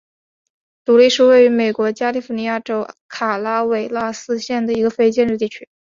[0.83, 5.69] 独立是位于美国加利福尼亚州卡拉韦拉斯县的一个非建制地区。